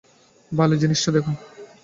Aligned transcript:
বালের 0.51 0.79
জিনিসটা 0.79 1.09
দেখ। 1.15 1.25